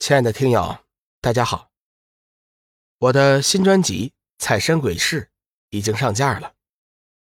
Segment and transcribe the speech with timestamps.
[0.00, 0.78] 亲爱的听友，
[1.20, 1.68] 大家好！
[2.96, 4.08] 我的新专辑
[4.38, 5.24] 《彩山鬼事》
[5.68, 6.54] 已经上架了，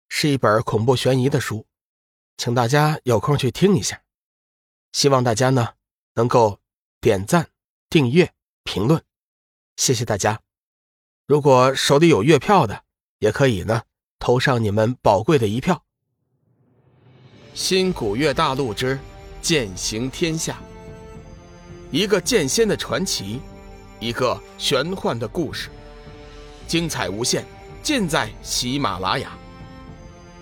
[0.08, 1.68] 是一本恐怖悬疑的书，
[2.38, 4.02] 请大家有空去听一下。
[4.94, 5.74] 希望大家呢
[6.14, 6.62] 能够
[7.02, 7.50] 点赞、
[7.90, 9.04] 订阅、评论，
[9.76, 10.40] 谢谢大家。
[11.28, 12.86] 如果手里有月票的，
[13.18, 13.84] 也可以呢
[14.20, 15.84] 投上你们宝贵的一票。
[17.54, 18.98] 新古月大陆之
[19.42, 20.58] 剑行天下。
[21.92, 23.42] 一个剑仙的传奇，
[24.00, 25.70] 一个玄幻的故事，
[26.68, 27.44] 精彩无限，
[27.82, 29.36] 尽在喜马拉雅。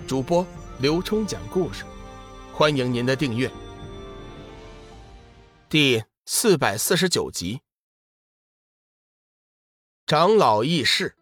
[0.05, 0.45] 主播
[0.80, 1.86] 刘冲讲故事，
[2.53, 3.49] 欢迎您的订阅。
[5.70, 7.61] 第四百四十九集，
[10.05, 11.16] 长老议事。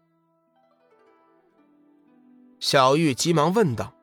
[2.58, 3.94] 小玉急忙问道：“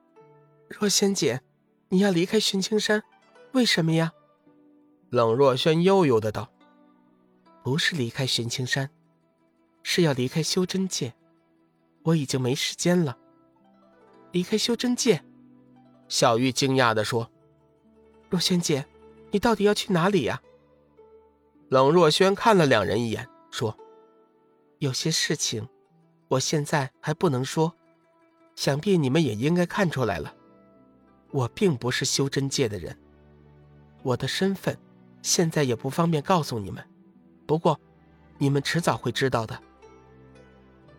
[0.70, 1.42] 若仙姐，
[1.90, 3.04] 你要离开玄青山，
[3.52, 4.14] 为什么呀？”
[5.14, 6.50] 冷若轩悠悠的道
[7.64, 8.90] ：“不是离开玄青山，
[9.84, 11.14] 是要离开修真界。
[12.02, 13.16] 我已经没时间了。
[14.32, 15.24] 离开修真界。”
[16.10, 17.30] 小玉惊讶的说
[18.28, 18.88] ：“若轩姐，
[19.30, 20.42] 你到底要去哪里呀？”
[21.70, 23.78] 冷若轩看了两人一眼，说
[24.82, 25.70] ：“有些事情，
[26.28, 27.76] 我现在还不能说。
[28.56, 30.36] 想必你们也应该看出来了，
[31.30, 32.98] 我并不是修真界的人，
[34.02, 34.76] 我的身份。”
[35.24, 36.84] 现在也不方便告诉你们，
[37.48, 37.80] 不过，
[38.38, 39.60] 你们迟早会知道的。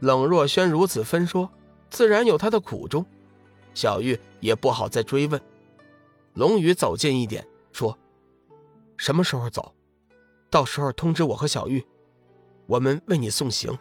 [0.01, 1.49] 冷若轩如此分说，
[1.91, 3.05] 自然有他的苦衷。
[3.75, 5.41] 小玉也不好再追问。
[6.33, 7.97] 龙宇走近一点，说
[8.97, 9.75] ：“什么时候走？
[10.49, 11.85] 到时候通知我和小玉，
[12.67, 13.77] 我们为你送行。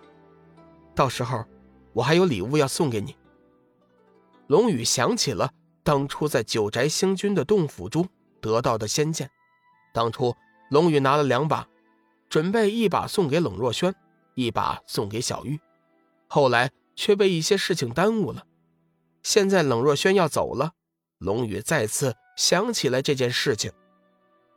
[0.93, 1.45] 到时候，
[1.93, 3.15] 我还有礼物要送给你。”
[4.47, 5.51] 龙宇想起了
[5.83, 8.09] 当初在九宅星君的洞府中
[8.41, 9.31] 得到的仙剑。
[9.93, 10.35] 当初
[10.69, 11.69] 龙宇拿了两把，
[12.27, 13.93] 准备一把送给冷若轩，
[14.33, 15.59] 一把送给小玉，
[16.27, 18.47] 后来却被一些事情耽误了。
[19.21, 20.73] 现在冷若轩要走了，
[21.19, 23.71] 龙宇再次想起来这件事情。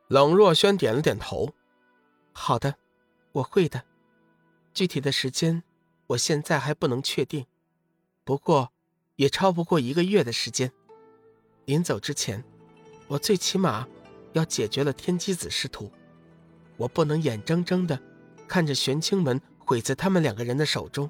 [0.09, 1.53] 冷若轩点了点头
[2.33, 2.77] ：“好的，
[3.33, 3.84] 我会的。
[4.72, 5.62] 具体的时间
[6.09, 7.47] 我现在还不能确定，
[8.25, 8.72] 不过
[9.16, 10.72] 也超不过一个月的时间。
[11.66, 12.43] 临走之前，
[13.09, 13.87] 我最起码……”
[14.36, 15.91] 要解决了天机子师徒，
[16.76, 17.98] 我不能眼睁睁的
[18.47, 21.08] 看着玄清门毁在他们两个人的手中。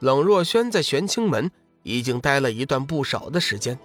[0.00, 1.50] 冷若轩在玄清门
[1.82, 3.78] 已经待了一段不少的时间，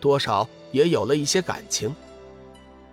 [0.00, 1.96] 多少也有了一些感情。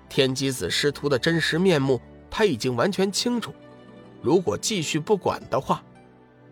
[0.08, 3.54] 天机子师徒的真实面目他已经完全清楚。
[4.22, 5.84] 如果继续不管的话，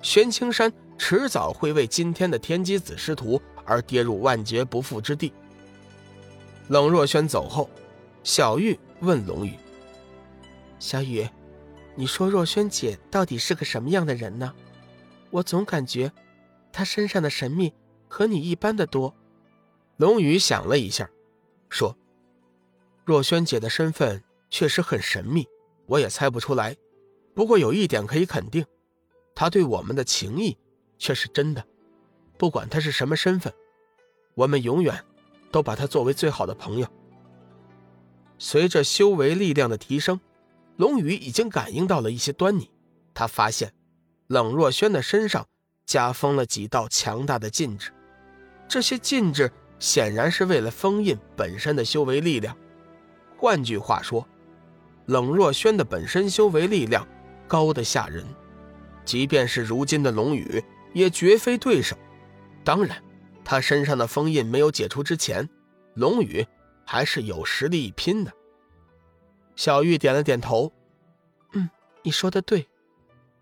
[0.02, 5.32] 玄青山迟早会为今天的天机子师徒而跌入万劫不复之地。
[6.68, 7.70] 冷若轩走后。
[8.26, 9.54] 小玉问龙宇
[10.80, 11.30] ：“小雨，
[11.94, 14.52] 你说若萱姐到底是个什么样的人呢？
[15.30, 16.12] 我总感觉，
[16.74, 17.72] 她身上的神秘
[18.08, 19.14] 和你一般的多。”
[19.98, 21.08] 龙宇想了一下，
[21.70, 21.96] 说
[23.06, 25.48] ：“若萱姐的身份确实很神秘，
[25.86, 26.76] 我也猜不出来。
[27.36, 28.66] 不过有一点可以肯定，
[29.36, 30.58] 她对我们的情谊
[30.98, 31.64] 却是真的。
[32.40, 33.54] 不管她是什么身份，
[34.34, 35.06] 我们永远
[35.52, 36.88] 都把她作为最好的朋友。”
[38.38, 40.20] 随着修为力量的提升，
[40.78, 42.70] 龙宇已经感应到了一些端倪。
[43.14, 43.72] 他发现，
[44.28, 45.46] 冷若轩的身上
[45.86, 47.92] 加封了几道强大的禁制，
[48.68, 52.56] 这些禁制显然是为了封印本身的修为力量。
[53.38, 54.28] 换句话说，
[55.06, 57.08] 冷若轩的本身修为力量
[57.48, 58.26] 高的吓人，
[59.06, 60.62] 即便是如今的龙宇
[60.94, 61.96] 也绝非对手。
[62.64, 63.02] 当然，
[63.46, 65.48] 他身上的封印没有解除之前，
[65.94, 66.46] 龙宇。
[66.86, 68.32] 还是有实力一拼的。
[69.56, 70.72] 小玉点了点头，
[71.54, 71.70] 嗯，
[72.04, 72.68] 你说的对，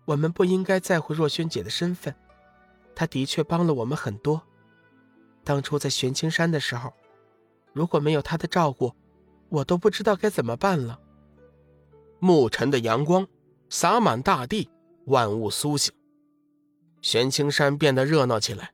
[0.04, 2.14] 我们不应该在乎若萱姐的身份，
[2.94, 4.42] 她的确帮了我们很多。
[5.42, 6.92] 当初在玄青山的时候，
[7.72, 8.92] 如果没有她的照顾，
[9.48, 11.00] 我都不知道该怎么办了。
[12.20, 13.26] 暮晨的阳光
[13.68, 14.70] 洒满大地，
[15.06, 15.92] 万物苏醒，
[17.02, 18.73] 玄青山变得热闹起来。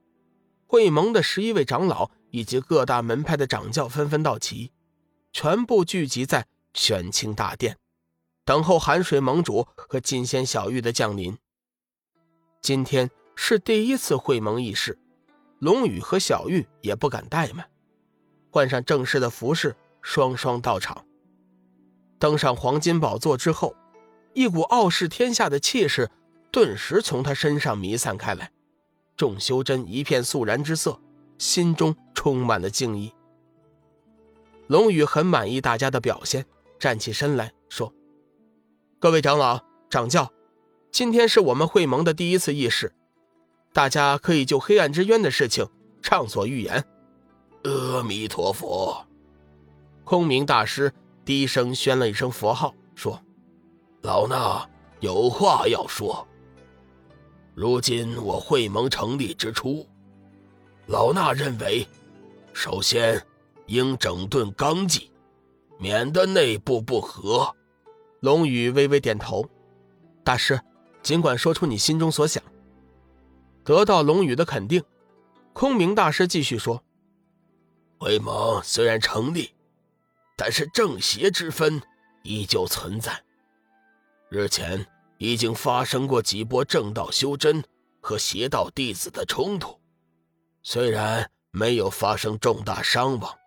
[0.70, 2.10] 会盟的十一位长老。
[2.32, 4.70] 以及各大门派的掌教纷纷到齐，
[5.32, 7.76] 全部聚集在玄清大殿，
[8.44, 11.36] 等候寒水盟主和金仙小玉的降临。
[12.62, 14.96] 今天是第一次会盟仪式，
[15.58, 17.68] 龙宇和小玉也不敢怠慢，
[18.48, 21.04] 换上正式的服饰，双双到场。
[22.20, 23.74] 登上黄金宝座之后，
[24.34, 26.08] 一股傲视天下的气势
[26.52, 28.52] 顿时从他身上弥散开来，
[29.20, 30.98] 众修真一片肃然之色。
[31.36, 33.14] 心中充满了敬意。
[34.66, 36.44] 龙宇很满意大家的表现，
[36.78, 37.94] 站起身来说
[39.00, 39.58] ：“各位长老、
[39.88, 40.30] 掌教，
[40.92, 42.92] 今天是我们会盟的第一次议事，
[43.72, 45.66] 大家可以就黑暗之渊的事情
[46.02, 46.84] 畅所欲言。
[47.64, 49.06] 阿弥陀佛。
[50.04, 50.92] 空明大师
[51.24, 53.18] 低声宣了一声佛号，说
[54.02, 54.66] ：“老衲
[55.00, 56.28] 有话要说。
[57.60, 59.86] 如今我会盟成立之初，
[60.86, 61.86] 老衲认为，
[62.54, 63.22] 首先
[63.66, 65.10] 应整顿纲纪，
[65.78, 67.54] 免得内部不和。”
[68.20, 69.44] 龙宇微微点头
[70.24, 70.58] ：“大师，
[71.02, 72.42] 尽管说出你心中所想。”
[73.62, 74.82] 得到龙宇的肯定，
[75.52, 76.82] 空明大师继续说
[78.00, 79.50] ：“会盟虽然成立。”
[80.34, 81.78] 但是正邪之分
[82.22, 83.22] 依旧存在。
[84.30, 84.86] 日前
[85.20, 87.62] 已经发生过几波正道修真
[88.00, 89.78] 和邪道弟子的冲突，
[90.62, 93.38] 虽然没有发生重大伤亡，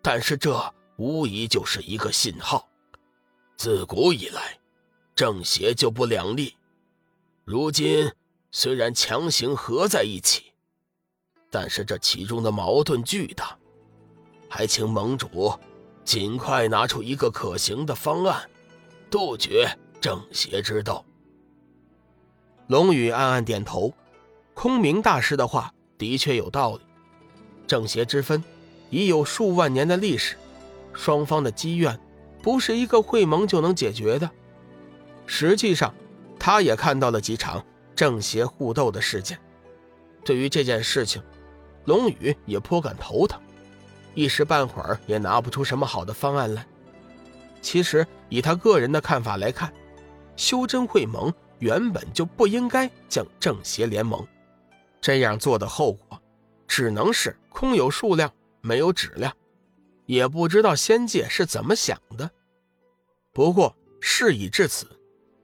[0.00, 2.68] 但是这无疑就是一个信号。
[3.56, 4.60] 自古以来，
[5.16, 6.54] 正邪就不两立。
[7.44, 8.08] 如今
[8.52, 10.52] 虽然强行合在一起，
[11.50, 13.58] 但是这其中的矛盾巨大，
[14.48, 15.52] 还请盟主。
[16.04, 18.48] 尽快拿出一个可行的方案，
[19.10, 19.68] 杜绝
[20.00, 21.04] 正邪之斗。
[22.66, 23.92] 龙宇暗暗点头，
[24.54, 26.80] 空明大师的话的确有道理。
[27.66, 28.42] 正邪之分
[28.90, 30.36] 已有数万年的历史，
[30.92, 31.98] 双方的积怨
[32.42, 34.30] 不是一个会盟就能解决的。
[35.26, 35.94] 实际上，
[36.38, 37.64] 他也看到了几场
[37.94, 39.38] 正邪互斗的事件。
[40.24, 41.22] 对于这件事情，
[41.84, 43.40] 龙宇也颇感头疼。
[44.14, 46.66] 一时半会儿也拿不出什么好的方案来。
[47.60, 49.72] 其实，以他个人的看法来看，
[50.38, 54.24] 修真会盟原本就不应该将正邪联盟。
[55.00, 56.22] 这样做的后果，
[56.66, 59.30] 只能是空有数量，没有质量。
[60.06, 62.30] 也不知道仙界是怎么想的。
[63.32, 64.86] 不过事已至此，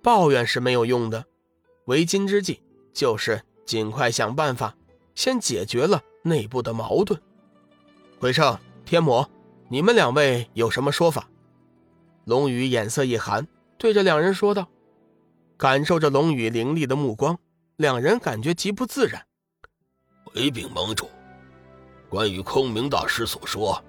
[0.00, 1.24] 抱怨是没有用的。
[1.86, 2.62] 为今之计，
[2.92, 4.74] 就是尽快想办法，
[5.14, 7.20] 先解决了内部的矛盾。
[8.20, 9.28] 鬼圣、天魔，
[9.68, 11.28] 你们两位有什么说法？
[12.24, 14.68] 龙宇眼色一寒，对着两人说道。
[15.56, 17.38] 感受着龙宇凌厉的目光，
[17.76, 19.24] 两人感觉极不自然。
[20.24, 21.08] 回禀盟主，
[22.08, 23.82] 关于空明大师所说，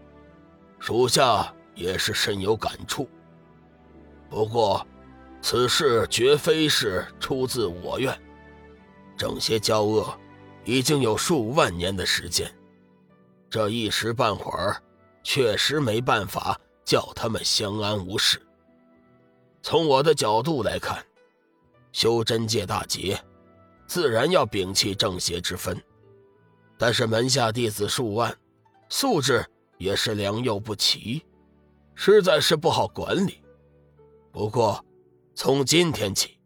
[0.79, 3.09] 属下也是深有感触。
[4.29, 4.85] 不过，
[5.41, 8.15] 此事绝非是出自我愿。
[9.17, 10.15] 正邪交恶，
[10.65, 12.51] 已经有数万年的时间。
[13.50, 14.81] 这一时半会儿，
[15.23, 18.41] 确实没办法叫他们相安无事。
[19.62, 21.03] 从我的角度来看，
[21.95, 23.18] 修真界大劫，
[23.88, 25.81] 自然要摒弃正邪之分。
[26.77, 28.38] 但是门下弟子数万，
[28.89, 29.45] 素质
[29.77, 31.24] 也是良莠不齐，
[31.94, 33.42] 实在是不好管理。
[34.30, 34.86] 不过，
[35.36, 36.38] 从今天起，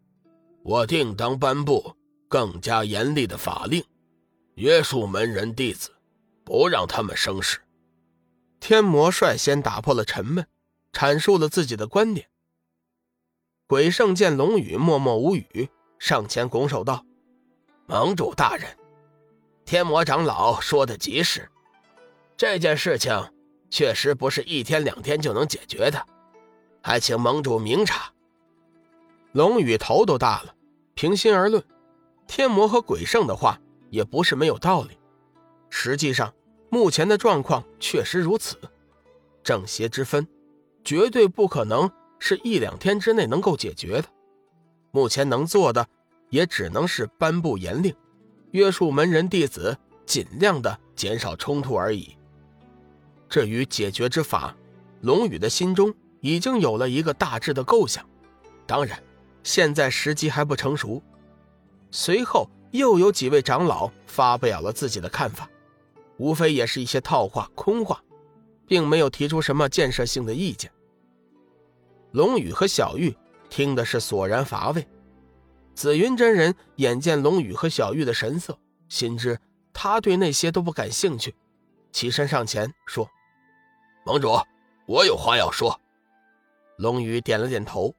[0.62, 1.96] 我定当颁布
[2.28, 3.84] 更加严厉的法令，
[4.54, 5.90] 约束门人弟子。
[6.46, 7.60] 不让他们生事。
[8.60, 10.46] 天魔率先打破了沉闷，
[10.94, 12.29] 阐述了自己的观点。
[13.70, 15.70] 鬼圣见龙宇默默无语，
[16.00, 17.06] 上前拱手道
[17.86, 18.66] ：“盟主大人，
[19.64, 21.48] 天魔长老说的极是，
[22.36, 23.32] 这件事情
[23.70, 26.04] 确实不是一天两天就能解决的，
[26.82, 28.12] 还请盟主明察。”
[29.34, 30.56] 龙宇头都大了。
[30.96, 31.64] 平心而论，
[32.26, 33.62] 天魔和鬼圣的话
[33.92, 34.98] 也不是没有道理。
[35.70, 36.34] 实际上。
[36.72, 38.56] 目前的状况确实如此，
[39.44, 40.28] 正邪之分，
[40.84, 44.06] 绝对不可能是一两天之内能够解决的。
[44.92, 45.88] 目前能做的，
[46.30, 47.96] 也只能是颁布严令，
[48.52, 52.16] 约束门人弟子，尽量的减少冲突而已。
[53.28, 54.56] 至于解决之法，
[55.02, 58.08] 龙宇的心中已经有了一个大致的构想，
[58.66, 59.02] 当然，
[59.44, 61.02] 现在时机还不成熟。
[61.92, 65.50] 随后又有几位长老发表了自己的看法。
[66.18, 68.04] 无非也是一些套话、空话，
[68.68, 70.70] 并没有提出什么建设性的意见。
[72.12, 73.16] 龙宇和小玉
[73.50, 74.88] 听的是索然乏味。
[75.76, 78.58] 紫云真人眼见龙宇和小玉的神色，
[78.90, 79.40] 心知
[79.74, 81.36] 他对那些都不感兴趣，
[81.92, 83.10] 起身上前说
[84.06, 84.38] ：“盟主，
[84.88, 85.80] 我有话要说。”
[86.78, 87.94] 龙宇点了点头，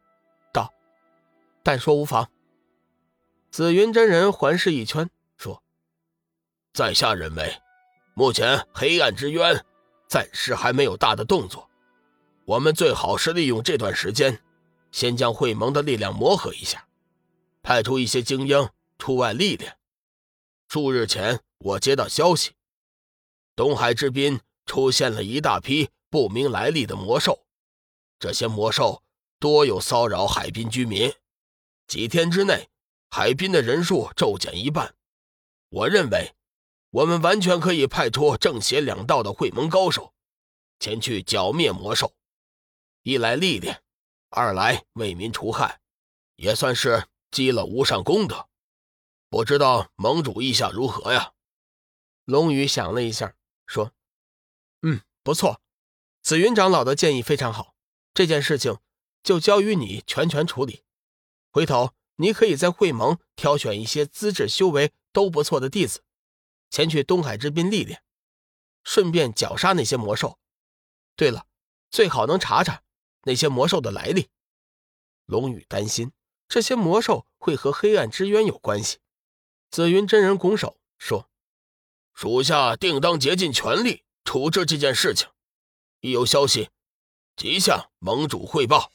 [0.52, 0.70] 道
[1.62, 2.28] ：“但说无妨。”
[3.50, 5.62] 紫云真人环视一圈，说
[6.74, 7.54] ：“在下认为。”
[8.12, 9.64] 目前黑暗之渊
[10.06, 11.69] 暂时还没有大的动作，
[12.44, 14.42] 我们最好是利用这段时间，
[14.90, 16.88] 先将会盟的力量磨合一下，
[17.62, 18.68] 派出一些精英
[18.98, 19.76] 出外历练。
[20.68, 22.52] 数日前，我接到消息，
[23.54, 27.44] 东海之滨出现了一大批不明来历的魔兽，
[28.18, 29.02] 这些魔兽
[29.38, 31.12] 多有骚扰海滨居民，
[31.86, 32.68] 几天之内，
[33.10, 34.94] 海滨的人数骤减一半。
[35.68, 36.34] 我认为，
[36.90, 40.12] 我们完全可以派出正邪两道的会盟高手，
[40.80, 42.12] 前去剿灭魔兽，
[43.02, 43.82] 一来历练，
[44.28, 45.80] 二来为民除害，
[46.36, 48.48] 也算是积了无上功德。
[49.30, 51.32] 不知道盟主意下如何呀？
[52.24, 53.34] 龙宇想了一下，
[53.66, 53.92] 说
[54.82, 55.62] ：“嗯，不错，
[56.20, 57.74] 紫云长老的建议非常好。
[58.12, 58.78] 这件事情
[59.22, 60.84] 就交于你全权处理。
[61.50, 66.04] 回头你可以在会盟挑选一些资质、修为都不错的弟子，
[66.68, 68.02] 前去东海之滨历练，
[68.84, 70.38] 顺便绞杀那些魔兽。
[71.16, 71.46] 对了，
[71.90, 72.82] 最好能查查
[73.24, 74.28] 那些魔兽的来历。”
[75.26, 76.12] 龙宇担心
[76.48, 78.98] 这些魔兽会和黑暗之渊有关系。
[79.70, 81.30] 紫云真人拱手说
[82.12, 85.28] ：“属下定当竭尽全力处置这件事情，
[86.00, 86.70] 一有消息，
[87.36, 88.90] 即向盟主汇报。”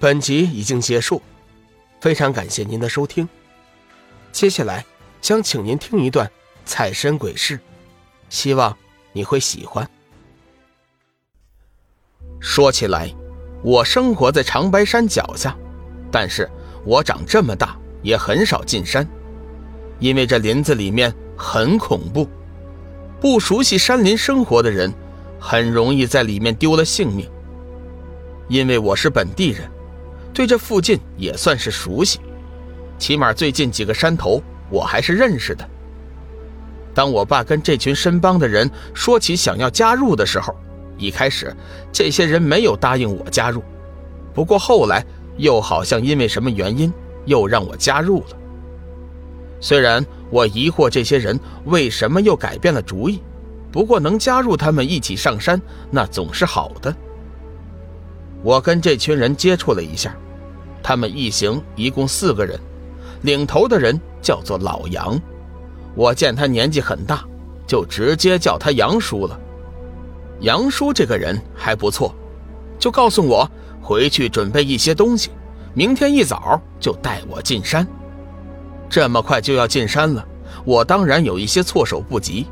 [0.00, 1.20] 本集已经结束，
[2.00, 3.28] 非常感谢您的收听。
[4.32, 4.84] 接下来
[5.20, 6.26] 将请您听一段
[6.64, 7.58] 《彩身鬼事》，
[8.30, 8.76] 希望
[9.12, 9.88] 你会喜欢。
[12.42, 13.08] 说起来，
[13.62, 15.56] 我生活在长白山脚下，
[16.10, 16.50] 但是
[16.84, 19.08] 我长这么大也很少进山。
[20.00, 22.28] 因为这林子里面很恐怖，
[23.20, 24.92] 不熟悉山林生活的人
[25.38, 27.30] 很容易在里面丢了性命。
[28.48, 29.70] 因为我是本地人，
[30.34, 32.18] 对这附近也算是熟悉，
[32.98, 35.66] 起码最近几个山头我还是认识的。
[36.92, 40.52] 当我爸跟这群申帮的人说起想要加入的时候，
[41.02, 41.54] 一开始
[41.92, 43.62] 这些人没有答应我加入，
[44.32, 45.04] 不过后来
[45.36, 46.92] 又好像因为什么原因
[47.24, 48.36] 又让我加入了。
[49.60, 53.20] 虽然我疑惑这些人为什么又改变了主意，
[53.72, 56.94] 不过能加入他们一起上山，那总是好的。
[58.42, 60.16] 我跟这群人接触了一下，
[60.82, 62.58] 他们一行一共四个人，
[63.22, 65.20] 领头的人叫做老杨。
[65.94, 67.24] 我见他年纪很大，
[67.66, 69.38] 就直接叫他杨叔了。
[70.42, 72.14] 杨叔这个人还不错，
[72.78, 73.48] 就告诉我
[73.80, 75.30] 回去准备一些东西，
[75.72, 77.86] 明天一早就带我进山。
[78.90, 80.26] 这么快就要进山了，
[80.64, 82.46] 我当然有一些措手不及。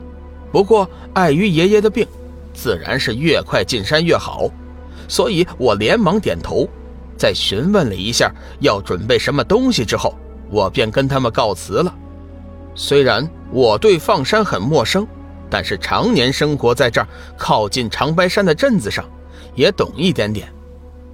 [0.53, 2.07] 不过碍于爷爷的病，
[2.55, 4.49] 自然是越快进山越好。
[5.09, 6.69] 所以我连忙点头，
[7.17, 10.17] 在询问了一下要准备什么东西之后，
[10.49, 11.93] 我便跟他们告辞了。
[12.77, 15.05] 虽然我对放山很陌生，
[15.51, 19.05] 但是常年生活在这儿靠近长白山的镇子上，
[19.55, 20.51] 也懂一点点。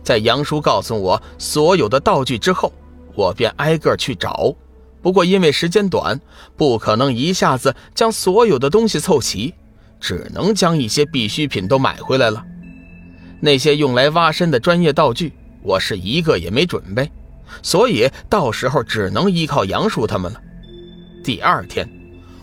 [0.04, 2.72] 在杨叔告诉我所有的道具之后，
[3.14, 4.54] 我便挨个去找。
[5.02, 6.20] 不过因为时间短，
[6.56, 9.54] 不可能一下子将所有的东西凑齐，
[9.98, 12.44] 只能将一些必需品都买回来了。
[13.40, 17.10] 那些用来挖参的专业道具，我是一个也没准备，
[17.62, 20.40] 所以到时候只能依靠杨叔他们了。
[21.22, 21.88] 第二天，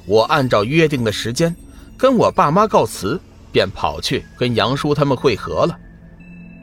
[0.06, 1.54] 我按照约定的时间，
[1.98, 3.20] 跟我爸妈告辞，
[3.52, 5.78] 便跑去跟杨叔他们会合了。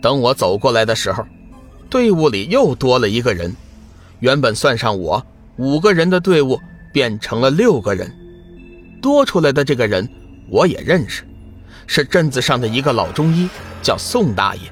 [0.02, 1.24] 等我走过来的时候，
[1.88, 3.54] 队伍里又多了一个人，
[4.20, 5.24] 原本算上我。
[5.56, 6.58] 五个人的队伍
[6.90, 8.10] 变成了六个人，
[9.02, 10.08] 多出来的这个人
[10.48, 11.22] 我也认识，
[11.86, 13.46] 是镇子上的一个老中医，
[13.82, 14.62] 叫宋大爷，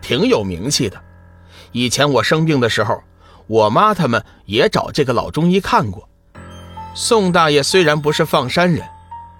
[0.00, 0.96] 挺有名气的。
[1.72, 3.02] 以前我生病的时候，
[3.48, 6.08] 我妈他们也找这个老中医看过。
[6.94, 8.86] 宋大爷虽然不是放山人，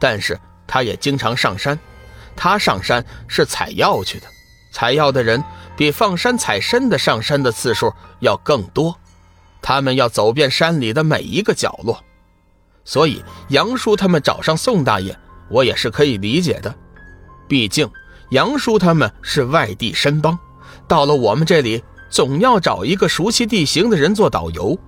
[0.00, 0.36] 但是
[0.68, 1.76] 他也经常上山。
[2.36, 4.26] 他上山是采药去的，
[4.70, 5.42] 采药的人
[5.76, 8.96] 比放山采参的上山的次数要更多。
[9.60, 12.00] 他们要走遍山里的每一个角落，
[12.84, 15.18] 所以杨叔他们找上宋大爷，
[15.50, 16.72] 我也是可以理解的。
[17.48, 17.90] 毕竟
[18.30, 20.38] 杨叔他们是外地申帮，
[20.86, 24.78] 到了我们这里，总要找一个熟悉地形的人做导游。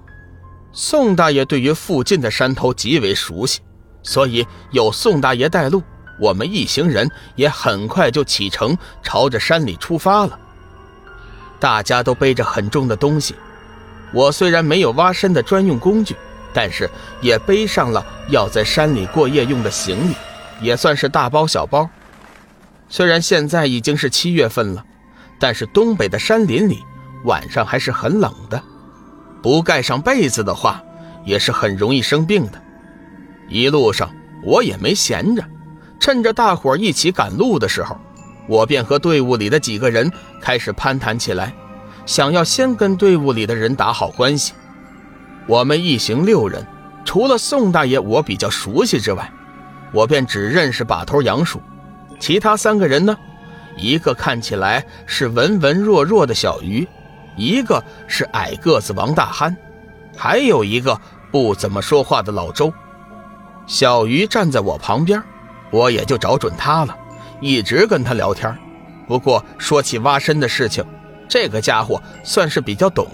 [0.72, 3.60] 宋大爷对于附近的山头极为熟悉，
[4.02, 5.82] 所以有宋大爷带路，
[6.18, 10.38] 我们一行人也很快就启程，朝着山里出发了。
[11.58, 13.34] 大家都背着很重的东西。
[14.12, 16.16] 我虽然没有挖参的专用工具，
[16.52, 16.90] 但是
[17.20, 20.14] 也背上了要在山里过夜用的行李，
[20.60, 21.88] 也算是大包小包。
[22.88, 24.84] 虽然现在已经是七月份了，
[25.38, 26.82] 但是东北的山林里
[27.24, 28.60] 晚上还是很冷的，
[29.40, 30.82] 不盖上被子的话，
[31.24, 32.60] 也是很容易生病的。
[33.50, 34.08] 一路上
[34.42, 35.44] 我也没闲着，
[35.98, 37.98] 趁着大伙一起赶路的时候，
[38.48, 41.52] 我便和队伍里的几个人开始攀谈起来。
[42.06, 44.54] 想要先跟队伍里的人打好关系。
[45.46, 46.64] 我们一行六人，
[47.04, 49.30] 除了宋大爷我比较熟悉之外，
[49.92, 51.60] 我便只认识把头杨叔。
[52.18, 53.16] 其他三个人呢，
[53.76, 56.86] 一个看起来是文文弱弱的小鱼，
[57.36, 59.56] 一个是矮个子王大憨，
[60.16, 60.98] 还有一个
[61.30, 62.72] 不怎么说话的老周。
[63.70, 65.22] 小鱼站在我旁边，
[65.70, 66.96] 我也就找准他了，
[67.40, 68.52] 一直跟他聊天。
[69.06, 70.84] 不过说起挖参的事情，
[71.28, 73.06] 这个家伙算是比较懂。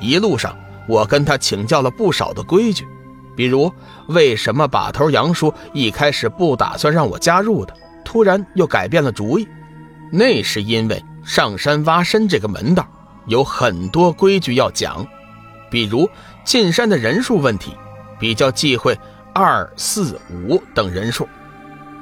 [0.00, 0.56] 一路上，
[0.86, 2.86] 我跟他请教了不少的规矩，
[3.34, 3.68] 比如
[4.06, 9.48] 为什么把头杨叔一开始不打算让我加入的，突然又改变了主意。
[10.12, 12.86] 那是因为上山挖参这个门道
[13.26, 15.04] 有很多规矩要讲，
[15.68, 16.08] 比如
[16.44, 17.76] 进山的人数问题，
[18.20, 18.96] 比较忌讳
[19.32, 21.28] 二、四、五等人数。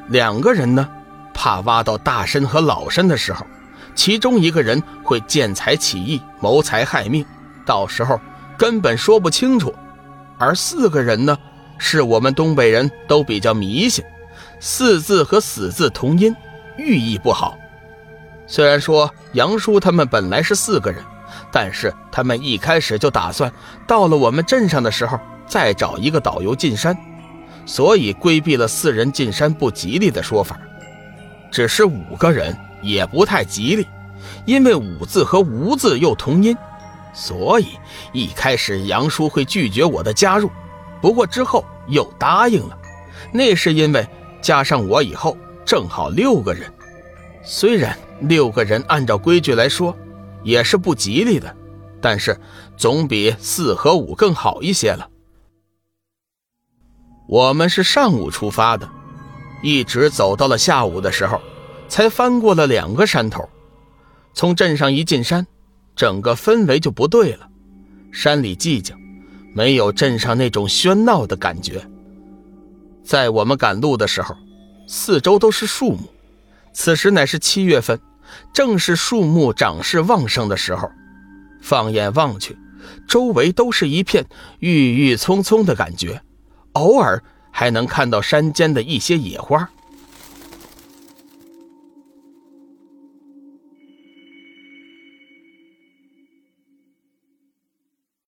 [0.09, 0.89] 两个人呢，
[1.35, 3.47] 怕挖到大参和老参的时候，
[3.95, 7.25] 其中一个人会见财起意，谋财害命。
[7.67, 8.19] 到时候
[8.57, 9.75] 根本说不清楚，
[10.39, 11.37] 而四个人呢，
[11.77, 14.03] 是我们东北人都比较迷信，
[14.59, 16.35] 四字和死字同音，
[16.79, 17.59] 寓意不好。
[18.47, 21.05] 虽然说杨叔他们本来是四个人，
[21.53, 23.53] 但是他们一开始就打算
[23.87, 26.97] 到了我们镇上的时候再找一个导游进山，
[27.69, 30.59] 所以规避了四人进山不吉利的说法。
[31.53, 33.87] 只是五个人也不太吉利，
[34.47, 36.57] 因为五字和无字又同音。
[37.13, 37.67] 所以
[38.13, 40.51] 一开始杨叔会拒绝我的加入，
[41.01, 42.79] 不过之后又答应了。
[43.33, 44.07] 那是因为
[44.41, 46.73] 加上我以后正好六个人，
[47.43, 49.95] 虽然六个人按照规矩来说
[50.43, 51.55] 也是不吉利的，
[52.01, 52.39] 但是
[52.77, 55.09] 总比四和五更好一些了。
[57.29, 58.91] 我们是上午出发的，
[59.63, 61.41] 一直走到了下午的时候，
[61.89, 63.49] 才翻过了两个山头。
[64.35, 65.47] 从镇上一进山。
[65.95, 67.49] 整个氛围就不对了，
[68.13, 68.97] 山里寂静，
[69.53, 71.85] 没有镇上那种喧闹的感觉。
[73.03, 74.37] 在我们赶路的时候，
[74.87, 76.09] 四周都是树木，
[76.73, 78.01] 此时乃是七月份，
[78.55, 80.89] 正是树木长势旺盛的时候。
[81.61, 82.57] 放眼望去，
[83.09, 84.25] 周围都是一片
[84.61, 86.23] 郁郁葱葱的感觉，
[86.79, 89.69] 偶尔还能看到山间的一些野花。